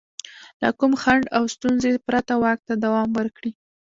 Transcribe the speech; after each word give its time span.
له 0.61 0.69
کوم 0.79 0.91
خنډ 1.01 1.23
او 1.37 1.43
ستونزې 1.55 1.91
پرته 2.07 2.33
واک 2.41 2.59
ته 2.67 2.73
دوام 2.83 3.09
ورکړي. 3.17 3.51